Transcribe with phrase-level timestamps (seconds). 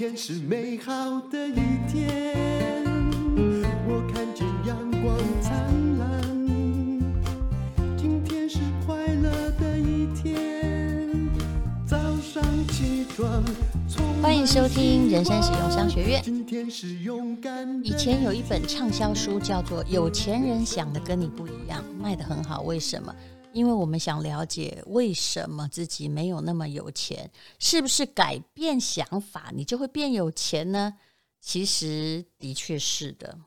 [0.00, 2.34] 天是美好的一天，
[3.86, 6.22] 我看见阳光灿烂。
[7.98, 11.28] 今天是快乐的一天，
[11.86, 13.44] 早上起床。
[14.22, 16.22] 欢迎收听人生使用商学院。
[17.84, 22.62] 以前有一本畅销书叫做《有钱人想的跟你不一样》，卖得很好。
[22.62, 23.14] 为什么？
[23.52, 30.94] 因为我们想了解为什么自己没有那么有钱，是不是改变想法你就会变有钱呢？
[31.40, 33.38] 其实的确是的，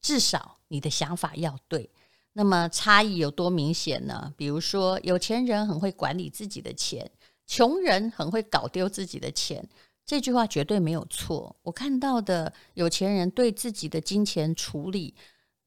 [0.00, 1.90] 至少你的想法要对。
[2.32, 4.32] 那么差异有多明显呢？
[4.38, 7.10] 比如说，有钱人很会管理自己的钱，
[7.46, 9.68] 穷人很会搞丢自己的钱。
[10.06, 11.54] 这句话绝对没有错。
[11.62, 15.14] 我看到的有钱人对自己的金钱处理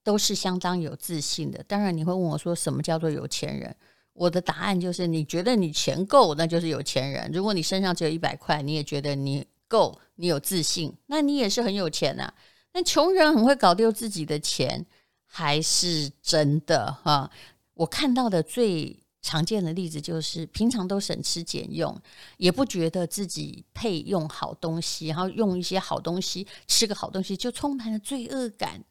[0.06, 1.62] 都是相当有自信的。
[1.68, 3.76] 当然，你会问我说，什么叫做有钱人？
[4.14, 7.30] 我的答案就是：你觉得你钱够，那就是有钱人。
[7.34, 12.34] 如果你身上只有一百块，你也觉得你够，你有自信，那你也是很有钱呐。
[12.72, 14.86] 那穷人很会搞丢自己的钱，
[15.26, 17.30] 还是真的哈？
[17.74, 18.98] 我看到的最。
[19.28, 22.00] 常见的例子就是平常都省吃俭用，
[22.38, 28.84] 也不觉得自己配用好东西，然后用一些好东西，吃个好东西就充满了罪恶感。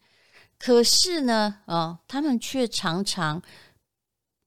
[0.65, 3.43] 可是呢，啊、他们却常常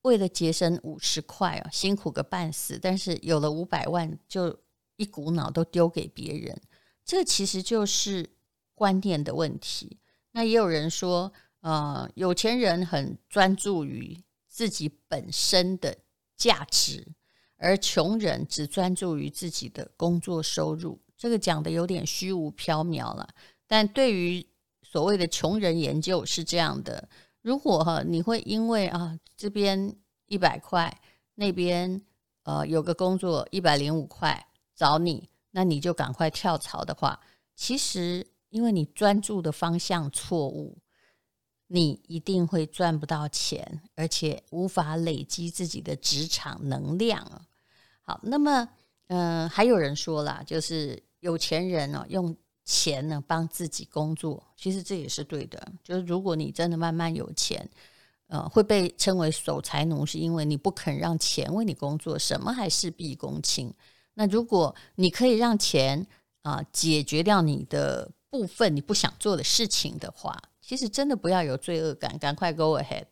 [0.02, 4.58] 为了节省五十块啊，辛苦个半死，但是有了五百万就
[4.96, 6.60] 一股脑都丢给别人。
[7.06, 8.28] 这其实就是
[8.74, 10.00] 观念的问题。
[10.32, 14.24] 那也有人说，呃，有钱人很专注于。
[14.50, 15.96] 自己本身的
[16.36, 17.08] 价值，
[17.58, 23.30] 而穷人只专注于自己的工作收入，这个讲的有点虚无缥缈了。
[23.68, 24.44] 但对于
[24.90, 27.10] 所谓的穷人研究是这样的：
[27.42, 29.96] 如果哈你会因为啊这边
[30.28, 31.02] 一百块，
[31.36, 32.02] 那边
[32.44, 37.20] 呃有个工作一百零五块找你，那你就赶快跳槽的话，
[37.56, 40.78] 其实因为你专注的方向错误。
[41.70, 47.42] 你一定会赚不到钱，而且无法累积自己的职场能量。
[48.00, 48.70] 好，那么，
[49.08, 52.34] 嗯、呃，还有人说了，就是有钱人哦，用
[52.68, 55.72] 钱呢帮自己工作，其实这也是对的。
[55.82, 57.68] 就是如果你真的慢慢有钱，
[58.28, 63.74] 呃，会被称为守财奴，是因为你不肯让钱为你工作，什么还事必躬亲。
[64.16, 66.06] 那如果你可以让钱
[66.42, 70.38] 啊、解决掉你的部分你不想做的事情的话。
[70.62, 73.06] 其实真的不要有罪恶感，赶快 go ahead。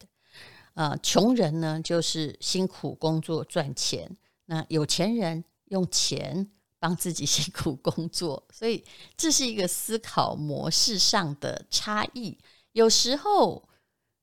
[0.74, 4.18] 啊、呃，穷人呢就是辛苦工作赚钱，
[4.48, 6.50] 那有钱人用钱
[6.86, 8.84] 帮自己辛苦工作，所以
[9.18, 12.38] 这是一个思考模式上的差异。
[12.74, 13.68] 有时候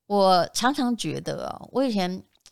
[0.07, 2.09] 我常常觉得啊，我以前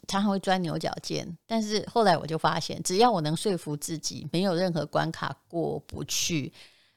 [0.09, 6.53] 常常会钻牛角尖，但是后来我就发现，只要我能说服自己，没有任何关卡过不去。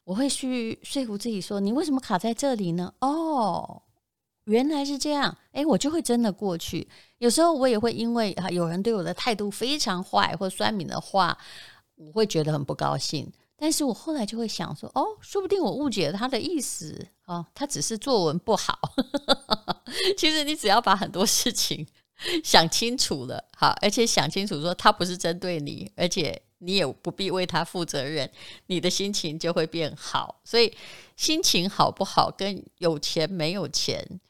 [0.05, 3.83] 我会去说服自己说：“你为什么卡在这里呢？”哦，
[4.45, 5.37] 原来是这样。
[5.51, 6.89] 诶，我就会真的过去。
[7.19, 11.37] 有时候我也会因为啊，有人对我的态度非常坏或酸敏的话，
[11.95, 13.31] 我会觉得很不高兴。
[13.55, 18.77] 但是我后来就会想说：“哦，说不定我误解了他的意思哦，他只是作文不好。
[20.17, 21.87] ”其实你只要把很多事情
[22.43, 26.41] 想清楚了，好，而且想清楚说他不是针对你，而且。
[26.65, 28.31] 你也不必为他负责任，
[28.67, 30.39] 你的心情就会变好。
[30.45, 30.73] 所以，
[31.17, 34.21] 心情好不好跟有钱没有钱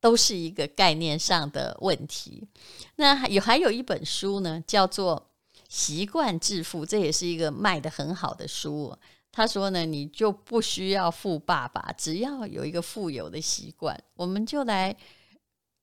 [0.00, 2.46] 都是一个概念上的问题。
[2.94, 5.16] 那还有还有一本书呢，叫做
[5.68, 8.96] 《习惯致富》，这也是一个卖得很好的书。
[9.32, 13.98] 他说呢，你就不需要富爸爸，只要有一个富有的习惯。
[14.14, 14.96] 我们就来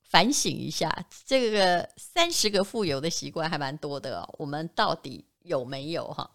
[0.01, 4.27] 反省一下，这个三十个富有的习惯还蛮多的。
[4.37, 5.25] 我们到底？
[5.43, 6.31] 有没有哈？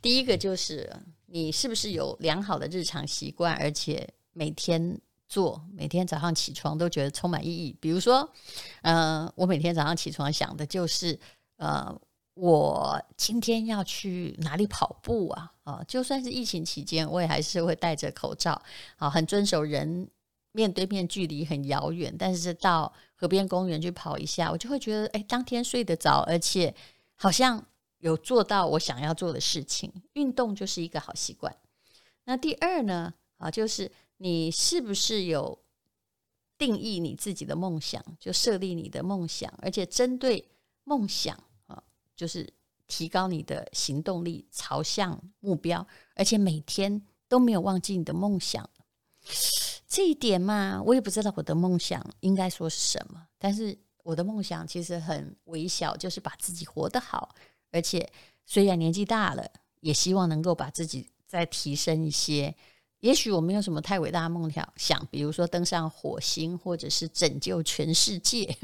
[0.00, 0.90] 第一个就是
[1.26, 4.98] 你是不是有良好的日常习惯，而且每天
[5.28, 7.76] 做，每天早上起床都觉得充满意义。
[7.78, 8.26] 比如说，
[8.80, 11.20] 呃，我每天早上起床想的就是，
[11.58, 11.94] 呃，
[12.38, 15.52] 我今天要去哪里跑步啊？
[15.64, 18.60] 啊，就算是疫情期间，我也还是会戴着口罩，
[18.96, 20.08] 啊，很遵守人
[20.52, 26.74] 面对面距离很遥远，但是到河边公园去跑一下，我就会觉得，哎，当天睡得着，而且
[27.16, 27.64] 好像。
[28.00, 31.52] 有做到我想要做的事情，运动就是一个好习惯。
[32.26, 33.12] 那第二呢？
[33.38, 35.58] 啊，就是你是不是有
[36.56, 40.48] 定义你自己的梦想，就设立你的梦想，而且针对
[40.84, 41.36] 梦想，
[42.18, 42.52] 就是
[42.88, 45.86] 提高你的行动力，朝向目标，
[46.16, 48.68] 而且每天都没有忘记你的梦想。
[49.86, 57.34] 这一点嘛，我也不知道我的梦想应该说是什么，但是我的梦想其实很微小，就是把自己活得好。
[57.70, 58.10] 而且
[58.44, 59.48] 虽然年纪大了，
[59.80, 62.56] 也希望能够把自己再提升一些。
[63.00, 68.56] 也许我没有什么太伟大的梦想，想比如说登上火星，或者是拯救全世界。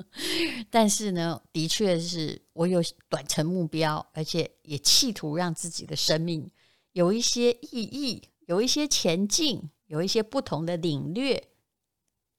[0.70, 6.50] 但是呢，的确是我有短程目标，而且也企图让自己的生命
[6.92, 11.48] 有一些意义，有一些前进，有一些不同的领略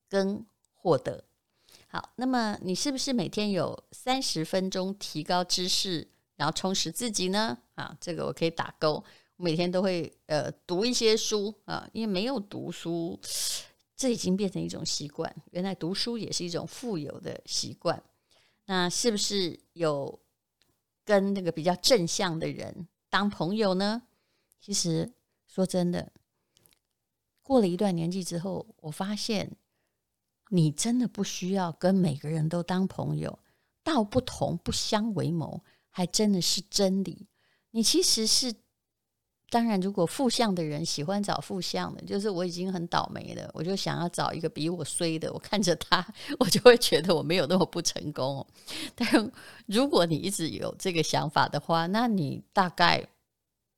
[0.09, 0.43] 跟
[0.73, 1.25] 获得。
[1.87, 6.07] 好，那么你是不是每天有三十分钟提高知识，
[6.37, 7.59] 然后充实自己呢？
[7.75, 9.03] 啊，这个我可以打勾。
[9.37, 13.19] 每天都会呃读一些书啊，因为没有读书，
[13.97, 15.35] 这已经变成一种习惯。
[15.51, 18.01] 原来读书也是一种富有的习惯。
[18.65, 20.17] 那是不是有
[21.03, 24.03] 跟那个比较正向的人当朋友呢？
[24.61, 25.11] 其实
[25.47, 26.11] 说真的，
[27.43, 29.51] 过了一段年纪之后，我发现
[30.49, 33.37] 你真的不需要跟每个人都当朋友。
[33.83, 37.27] 道不同不相为谋，还真的是真理。
[37.71, 38.55] 你其实是。
[39.49, 45.31] 当然，如果负向的人喜欢找负向的，就是我已经很倒霉了，我就想要找一个比我衰的。
[45.31, 46.05] 我看着他，
[46.39, 48.45] 我就会觉得我没有那么不成功。
[48.95, 49.31] 但
[49.67, 53.07] 如果你一直有这个想法的话，那你大概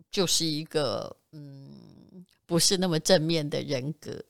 [0.09, 4.23] 就是一个嗯，不是那么正面的人格。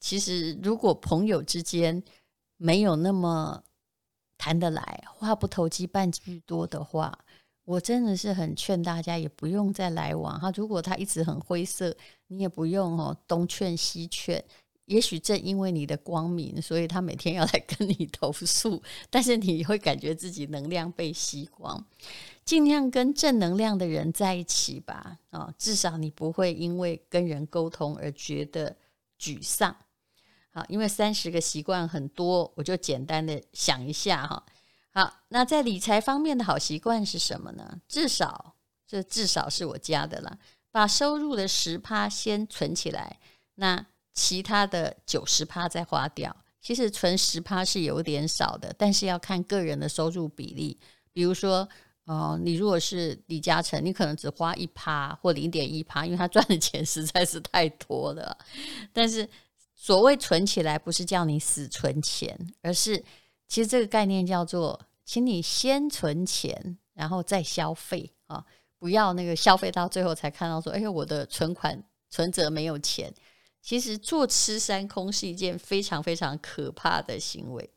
[0.00, 2.02] 其实，如果朋友之间
[2.56, 3.62] 没有那么
[4.36, 7.16] 谈得来，话不投机半句多的话。
[7.64, 10.52] 我真的是很劝大家，也不用再来往哈。
[10.56, 14.44] 如果他一直很灰色，你也不用哦东劝西劝。
[14.86, 21.82] 也许正因为你的光明，所以他每天要来跟你投诉，但是你会感觉自己能量被吸光。
[22.44, 28.76] 尽量跟正能量的人在一起吧，啊，至少你不会因为跟人沟通而觉得
[29.18, 29.74] 沮丧。
[30.50, 34.44] 好，因为三十个习惯很多，我就简单的想一下哈。
[34.94, 37.80] 好，那在理财方面的好习惯是什么呢？
[37.88, 38.54] 至少
[38.86, 40.38] 这至少是我家的啦，
[40.70, 43.18] 把收入的十趴先存起来，
[43.54, 46.36] 那其他的九十趴再花掉。
[46.60, 50.78] 其实存十趴是有点少的，但是要看个人的收入比例。
[51.10, 51.66] 比如说，
[52.04, 58.36] 哦、你如果是李嘉诚，你可能只花一趴或零点一趴，因为他赚的钱实在是太多了。
[58.92, 59.26] 但是
[59.74, 63.02] 所谓存起来，不是叫你死存钱，而是。
[63.52, 68.42] 其实这个概念叫做，请你先存钱，然后再消费啊，
[68.78, 73.12] 不要那个消费到最后才看到说，哎，我的存款存折没有钱。
[73.60, 77.68] 其实坐吃山空是一件非常非常可怕的行为。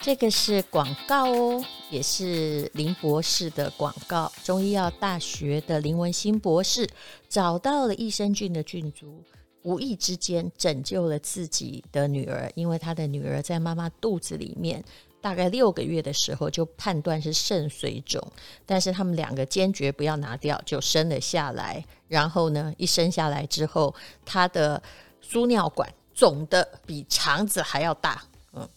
[0.00, 4.32] 这个是广告哦，也是林博士的广告。
[4.42, 6.90] 中医药大学的林文新博士
[7.28, 9.22] 找到了益生菌的菌株。
[9.64, 14.82] 无意之间拯救了自己的女儿，因为他的女儿在妈妈肚子里面
[15.20, 18.22] 大概六个月的时候就判断是肾水肿，
[18.66, 21.82] 但是他们两个坚决不要拿掉，就生了下来。
[22.08, 23.94] 然后呢，一生下来之后，
[24.24, 24.82] 他的
[25.20, 28.22] 输尿管肿得比肠子还要大。
[28.52, 28.68] 嗯，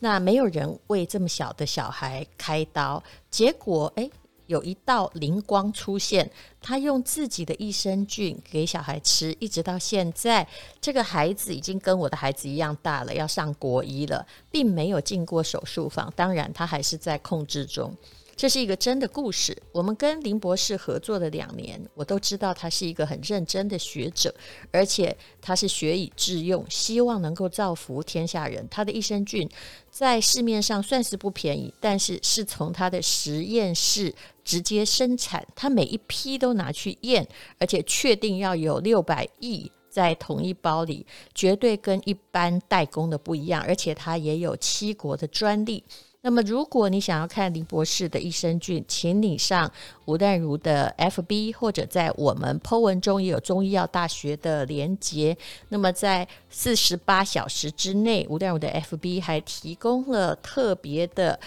[0.00, 4.10] 那没有人为这么小的小孩开刀，结果诶。
[4.52, 10.46] 有一道灵光出现，他用自己的益生菌给小孩吃，一直到现在，
[10.78, 17.96] 这个孩子已经跟我的孩子一样大了，要上国医了，并没有进过手术房，当然他还是在控制中。
[18.42, 19.56] 这是一个真的故事。
[19.70, 24.34] 我们跟林博士合作了两年，我都知道他是一个很认真的学者，
[24.72, 28.66] 而且他是学以致用，希望能够造福天下人。
[28.68, 29.48] 他的益生菌
[29.92, 34.12] 在市面上算是不便宜，但是是从他的实验室
[34.44, 37.24] 直接生产，他每一批都拿去验，
[37.60, 45.84] 而且确定要有六百亿在同一包里，绝对跟一般代工的不一样，而且他也有七国的专利。
[46.24, 49.68] 那么，如果你想要看林博士的益生菌，请你上
[50.04, 55.36] 吴淡如的 FB，或者在我们 Po 文中也有中医药大学的连接。
[55.70, 61.40] 那么，在四十八小时之内，吴淡如的 FB 还提供了特别的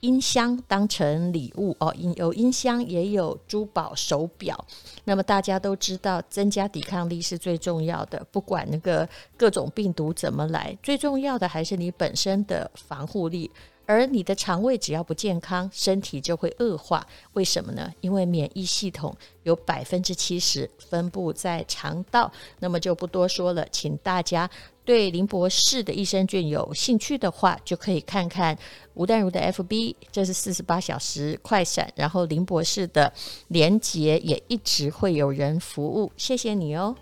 [0.00, 4.66] 音箱当成礼物哦，有音箱也有珠宝手表。
[5.04, 13.48] 那么大家都知道，增加抵抗力是最重要的，不管那个各种病毒怎么来，最重要的还是你本身的防护力。
[13.88, 17.06] 而你的肠胃只要不健康，身体就会恶化。
[17.32, 17.90] 为什么呢？
[18.02, 22.30] 因为免疫系统有百分之七十分布在肠道。
[22.58, 24.48] 那么就不多说了，请大家
[24.84, 28.54] 对林博士的益生菌有兴趣的话，就可以看看
[28.92, 31.90] 吴淡如的 FB，这是四十八小时快闪。
[31.96, 33.10] 然后林博士的
[33.46, 36.12] 连结也一直会有人服务。
[36.18, 36.94] 谢谢你哦。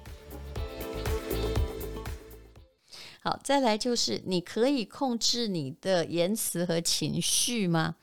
[3.26, 7.96] 好，再来就是你可以控制你的言辞和情绪吗？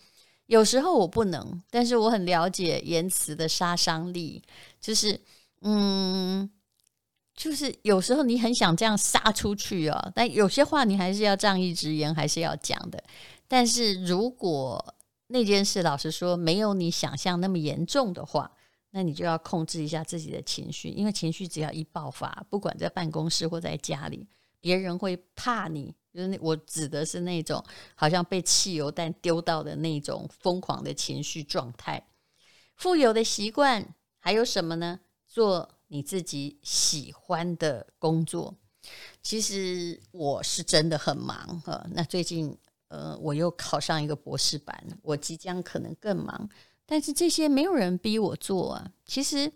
[0.48, 4.44] 有时候我不能，但是我很了解言辞的杀伤力，
[4.82, 5.18] 就是
[5.62, 6.52] 嗯，
[7.34, 13.02] 就是有时候你很想这样杀出去哦，但有些话你还是要仗义执言，还是要讲的。
[13.48, 14.94] 但是如果
[15.28, 18.52] 那件事老实说没有你想象那么严重的话，
[18.92, 24.28] 那你就要控制一下自己的情绪，因为情绪只要一爆发，不管在办公室或在家里，
[24.64, 25.94] 别人会怕你。
[26.14, 27.62] 就是我指的是那种
[27.96, 32.08] 好像被汽油弹丢到的那种疯狂的情绪状态。
[32.76, 33.84] 富有的习惯
[34.20, 35.00] 还有什么呢？
[35.28, 38.56] 做你自己喜欢的工作。
[39.24, 41.84] 其实我是真的很忙哈。
[41.92, 42.56] 那最近
[42.90, 46.48] 呃，我又考上一个博士班，我即将可能更忙。
[46.86, 48.92] 但是这些没有人逼我做啊。
[49.04, 49.52] 其实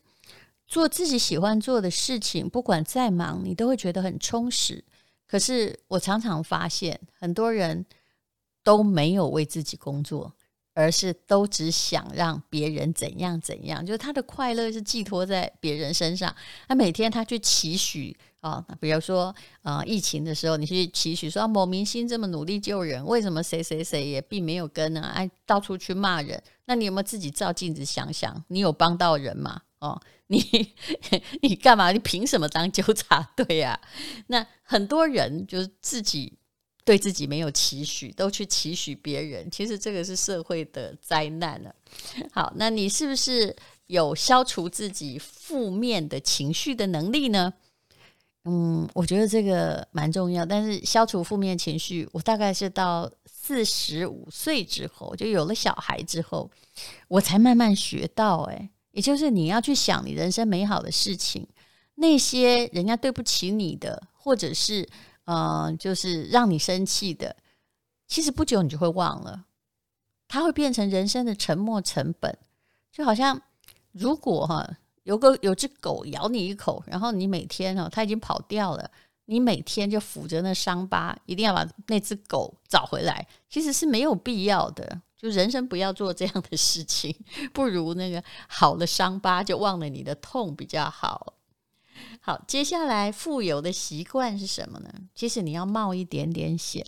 [0.65, 4.83] 做自己喜欢做的事情，不管再忙，你都会觉得很充实。
[5.27, 7.85] 可是我常常发现，很多人
[8.63, 10.33] 都没有为自己工作，
[10.73, 13.85] 而是都只想让别人怎样怎样。
[13.85, 16.33] 就是他的快乐是寄托在别人身上。
[16.67, 25.01] 他每天他去期许啊，比如说啊，疫情的时候，你去期许说某明星这么努力救人，为什么谁谁谁也并没有跟呢？
[25.13, 26.41] 哎，到处去骂人。
[26.65, 29.61] 那你有没有自己照镜子想想，你有帮到人吗？
[29.79, 30.41] 哦， 你
[31.41, 31.91] 你干嘛？
[31.91, 33.79] 你凭什么当纠察队啊？
[34.27, 36.33] 那很多人就是自己
[36.83, 39.49] 对自己没有期许，都去期许别人。
[39.51, 41.75] 其实这个是社会的灾难了。
[42.31, 43.55] 好，那你是不是
[43.87, 47.53] 有消除自己负面的情绪的能力呢？
[48.47, 50.45] 嗯，我觉得这个蛮重要。
[50.45, 56.49] 但是消除负面情绪，我大概是到四十五岁之后，就有了小孩之后，
[57.09, 58.53] 我才慢慢学到，欸。
[58.53, 58.69] 诶。
[58.91, 61.47] 也就是你要去想你人生美好的事情，
[61.95, 64.81] 那些人家对不起你的，或者是
[65.25, 67.35] 嗯、呃，就是让你生气的，
[68.07, 69.45] 其实不久你就会忘了，
[70.27, 72.35] 它会变成人生的沉没成本。
[72.91, 73.39] 就好像
[73.91, 74.67] 如果哈
[75.07, 78.91] 有个有只狗咬你一口，然后你每天哦它已经跑掉了，
[79.25, 85.01] 你每天就抚着那伤疤，一定要把那只狗找回来，其实是没有必要的。
[85.15, 87.15] 就人生不要做这样的事情，
[87.53, 91.35] 不如那个好了伤疤就忘了你的痛比较好。
[92.19, 94.93] 好，接下来富有的习惯是什么呢？
[95.15, 96.85] 其实你要冒一点点险。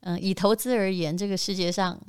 [0.00, 2.00] 嗯，以投资而言，这个世界上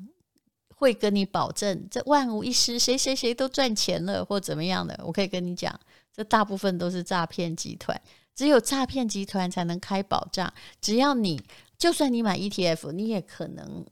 [0.76, 4.98] 会跟你保证这万无一失，谁谁谁都赚钱了或怎么样的。
[5.04, 5.78] 我可以跟你讲，
[6.14, 8.00] 这大部分都是诈骗集团，
[8.36, 10.54] 只有诈骗集团才能开保障。
[10.80, 11.42] 只要你
[11.78, 13.86] 就算你买 ETF，你也可能。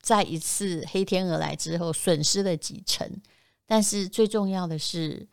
[0.00, 3.10] 在一次黑天鹅来之后，损失了几成，
[3.64, 5.26] 但是最重要的是，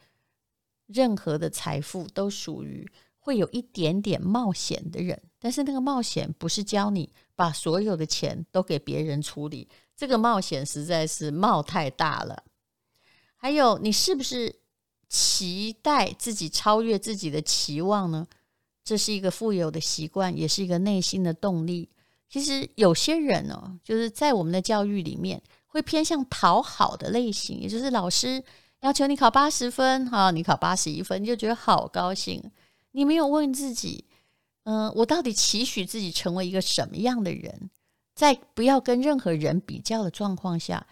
[0.88, 9.67] 任何的财富都属于会有一点点冒险的人，但是那个冒险不是教你把所有的钱都给别人处理，
[10.01, 12.43] 这个冒险实在是冒太大了。
[13.36, 14.55] 还有，你是不是
[15.08, 18.27] 期待自己超越自己的期望呢？
[18.84, 21.88] 这是一个富有的习惯，也是一个内心的动力。
[22.27, 28.43] 其实有些人哦，就是在我们的教育里面会偏向讨好的类型，也就是老师
[28.79, 32.41] 要求你考八十分，哈，你考八十一分，你就觉得好高兴。
[32.93, 34.05] 你没有问自己，
[34.63, 37.70] 嗯，我到底期许自己成为一个什么样的人？
[38.22, 40.86] 在不要跟任何人比较的状况下，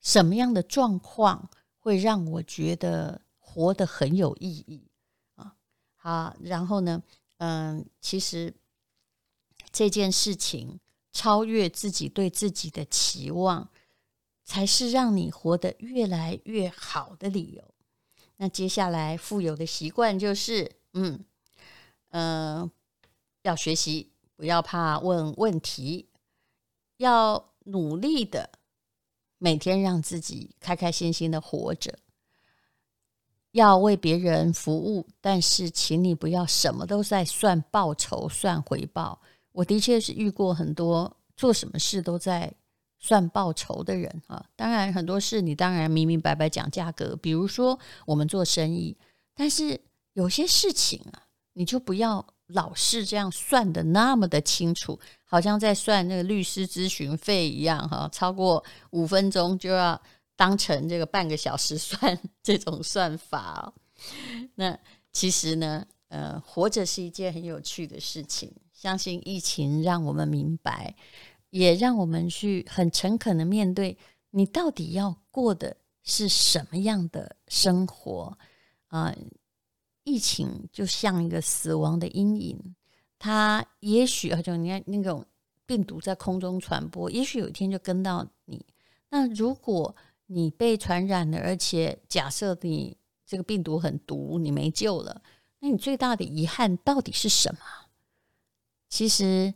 [0.00, 4.88] 什么样的状况会让我觉得活得很有意义
[5.34, 5.54] 啊？
[5.96, 7.02] 好，然后呢，
[7.36, 8.54] 嗯，其实。
[9.70, 10.78] 这件事情
[11.12, 13.70] 超越自己对自己的期望，
[14.44, 17.74] 才是让你活得越来越好的理由。
[18.36, 21.24] 那接下来富有的习惯就是，嗯
[22.10, 22.70] 嗯、
[23.44, 26.10] 要学习，不要怕问问题，
[27.02, 28.48] 要努力的
[29.38, 31.98] 每天让自己开开心心的活着，
[33.50, 39.20] 要为别人服务，但是请你不要什么都在算报酬、算回报。
[39.50, 42.52] 我的确是遇过很多做什么事都在
[42.98, 48.96] 算报酬的人啊，当然很多事你当然明明白白讲价格，比如说我们做生意，
[49.34, 49.80] 但是
[50.12, 60.00] 有些事情啊，你就不要老是这样算得那么的清楚，好像在算那个律师咨询费一样哈，超过五分钟就要
[60.36, 63.72] 当成这个半个小时算这种算法。
[64.54, 64.78] 那
[65.12, 68.52] 其实呢，呃，活着是一件很有趣的事情。
[68.72, 70.94] 相信疫情让我们明白，
[71.50, 73.96] 也让我们去很诚恳的面对，
[74.30, 78.36] 你到底要过的是什么样的生活
[78.88, 79.14] 啊？
[80.04, 82.74] 疫情就像一个死亡的阴影，
[83.18, 85.24] 它也许就你看那种
[85.64, 88.64] 病毒在空中传播，也许有一天就跟到你。
[89.10, 89.94] 那如果
[90.26, 95.22] 你被传染了，而且假设你这个病毒很毒，你没救了，
[95.60, 97.60] 那你最大的遗憾到底是什么？
[98.88, 99.54] 其实，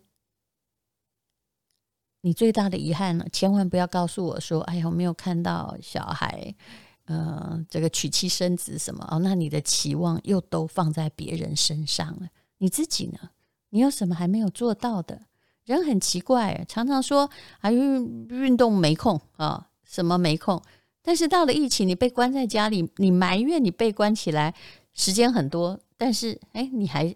[2.23, 6.55] 你最大的遗憾呢，千万不要告诉我说：“哎呀，我没有看到小孩，
[7.07, 12.29] 呃，这个娶妻生子什么哦。”那你的期望又都放在别人身上了。
[12.59, 13.31] 你自己呢？
[13.71, 15.23] 你有什么还没有做到的？
[15.65, 17.29] 人很奇怪，常常说
[17.61, 20.63] 啊，运运动没空啊，什么没空。
[21.03, 24.55] 但是到了疫情，你被关在家里，你埋怨你被关起来
[24.95, 27.15] 时间很多，但是哎，你还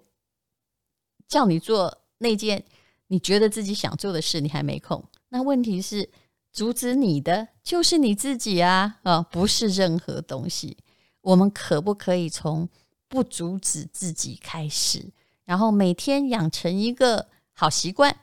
[1.28, 2.64] 叫你做那件
[3.06, 5.02] 你觉得自己想做的事，你还没空。
[5.28, 6.11] 那问题是，
[6.52, 10.76] 阻止你的就是你自己啊，啊，不是任何东西。
[11.23, 12.69] 我们可不可以从
[13.09, 15.11] 不阻止自己开始？
[15.45, 18.16] 然后每天养成一个好习惯，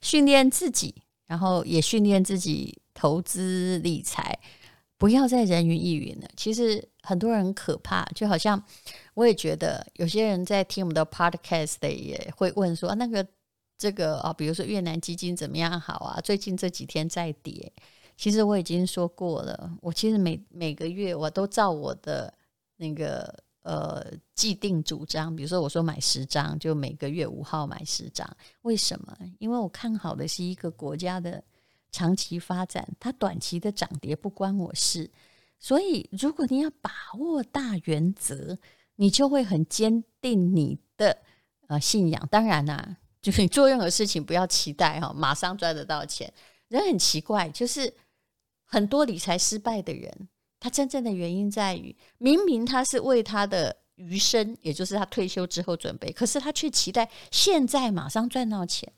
[0.00, 0.94] 训练自己，
[1.26, 4.38] 然后也训练自己投资理财，
[4.98, 6.28] 不要再人云亦云了。
[6.36, 8.62] 其实很多人很可怕，就好像
[9.14, 13.26] 我也觉得有些人在听我们的 podcast 也会问说，那个
[13.78, 16.20] 这个啊，比如说越南基金怎么样好啊？
[16.20, 17.72] 最近这几天在跌。
[18.16, 22.32] 其实我已经说过了，我其实每每个月我都照我的
[22.76, 23.42] 那个。
[23.64, 28.28] 呃，既定主张，比如说我说买十张，就每个月五号买十张。
[28.62, 29.16] 为什么？
[29.38, 31.40] 因为我看好的是一个国家的
[31.92, 35.08] 长期发展，它短期的涨跌不关我事。
[35.60, 38.58] 所以，如果你要把握大原则，
[38.96, 41.16] 你就会很坚定你的
[41.68, 42.28] 呃信仰。
[42.32, 46.30] 当然啦、就是你做任何事情不要期待哈、哦，马上赚得到钱。
[46.68, 47.94] 人很奇怪，就是
[48.64, 50.28] 很多理财失败的人。
[50.58, 58.90] 他真正的原因在于，明明他是为他的余生，也就是他退休之后准备，可是他却期待现在马上赚到钱，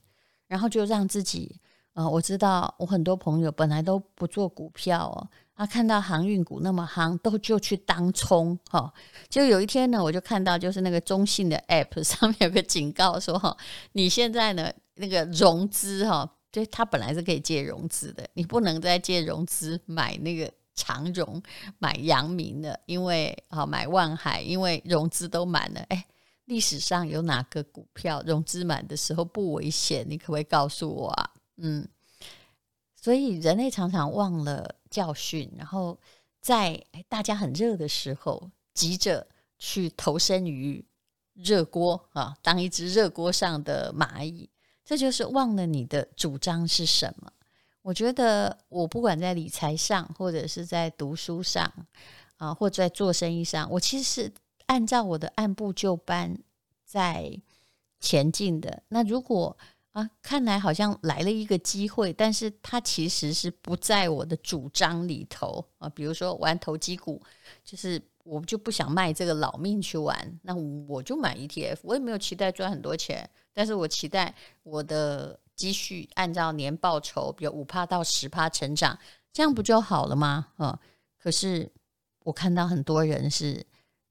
[0.47, 1.59] 然后就让自己，
[1.95, 8.93] 呃，我知道我很多朋友本来都不做股票哦，他看到航运股那么夯，都就去当冲哈、
[9.29, 13.57] 就有一天呢，我就看到就是那个中信的 App 上面有个警告说哈，
[13.93, 20.51] 你现在呢那个融资哈，就他本来是可以借融资的，你不能再借融资买那个。
[20.77, 21.41] 长荣
[21.79, 25.81] 买阳明的，因为啊买万海，因为融资都满了。
[25.89, 26.05] 哎，
[26.47, 30.05] 历史上有哪个股票融资满的时候不危险？
[30.09, 31.31] 你可不可以告诉我啊？
[31.59, 31.87] 嗯，
[33.01, 35.99] 所以人类常常忘了教训，然后
[36.41, 39.27] 在大家很热的时候，急着
[39.59, 40.85] 去投身于
[41.33, 44.49] 热锅啊，当一只热锅上的蚂蚁，
[44.85, 47.33] 这就是忘了你的主张是什么。
[47.83, 51.69] 我觉得我不管在理财上，或者是在读书上，
[52.37, 54.33] 啊，或者在做生意上，我其实是
[54.67, 56.39] 按照我的按部就班
[56.85, 57.37] 在
[57.99, 58.85] 前进的。
[58.91, 59.57] 那如果
[59.95, 65.89] 啊，看来好像来了一个机会，但是它其实是不在我的主张里头啊。
[65.89, 67.23] 比如说玩投机股，
[67.65, 75.41] 就是我就不想卖这个老命去玩，那我就买 ETF，我也没有期待赚很多钱，但是我期待我的。
[75.57, 78.99] 积蓄按照年报酬，比如五趴到十趴成长，
[79.33, 80.49] 这样不就好了吗？
[80.59, 80.77] 嗯，
[81.17, 81.71] 可是
[82.25, 83.65] 我看到很多人是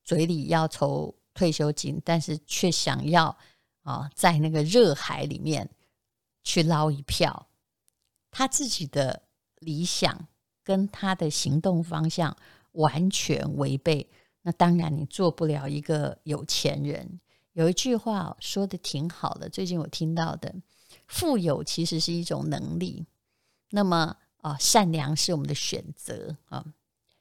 [0.06, 3.38] 嘴里要筹退休金，但是却想要
[3.84, 5.70] 啊，在那个热海里面
[6.44, 7.48] 去捞一票，
[8.32, 9.22] 他自己的
[9.60, 10.28] 理想
[10.64, 12.36] 跟他的行动方向
[12.74, 14.10] 完全违背，
[14.42, 17.20] 那当然你做不了一个有钱人。
[17.54, 20.54] 有一句话说得挺好的，最近我听到的。
[21.08, 23.06] 富有其实是一种能力，
[23.70, 26.66] 那么啊，善良是我们的选择啊。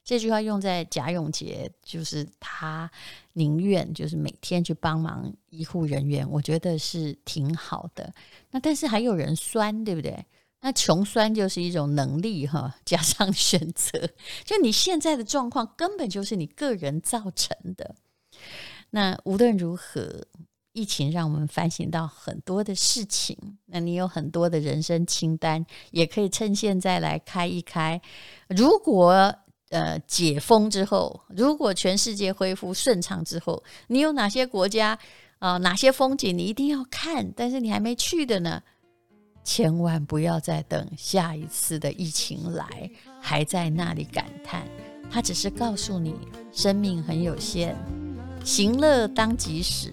[0.05, 2.91] 这句话用在贾永杰，就是他
[3.35, 8.13] 宁愿就是每天去帮忙医护人员，我觉得是挺好的。
[8.51, 10.25] 那但是还有人酸，对不对？
[10.61, 14.11] 那穷酸就是一种能力哈，加上选择，
[14.45, 17.95] 就你现在的状况根本就是你个人造成的。
[18.91, 20.27] 那无论如何。
[20.75, 23.37] 疫情让我们反省到很多的事情，
[23.67, 28.01] 那你有很多的人生清单，也可以趁现在来开一开。
[28.49, 29.35] 如果
[29.73, 34.91] 呃解封之后，如果全世界恢复顺畅之后，你有哪些国家
[35.41, 38.63] 啊、呃，哪些风景你一定要看，但是你还没去的呢？
[39.43, 42.89] 千万不要再等下一次的疫情来，
[43.21, 44.63] 还在那里感叹。
[45.11, 46.15] 他只是告诉你，
[46.53, 47.75] 生命很有限，
[48.45, 49.93] 行乐当及时。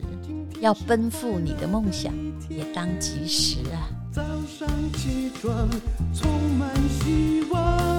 [0.62, 2.13] 要奔赴你的梦想，
[2.50, 3.88] 也当及时啊！
[4.12, 5.70] 早上起床
[6.13, 7.98] 充满希望，